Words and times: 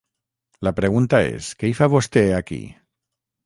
La 0.67 0.73
pregunta 0.79 1.21
és 1.35 1.51
què 1.61 1.71
hi 1.73 1.77
fa 1.83 1.91
vostè, 1.97 2.27
aquí? 2.41 2.61